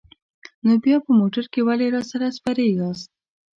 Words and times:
نو 0.65 0.73
بیا 0.83 0.97
په 1.05 1.11
موټر 1.19 1.45
کې 1.53 1.61
ولې 1.67 1.87
راسره 1.95 2.27
سپرې 2.37 2.67
یاست؟ 2.77 3.09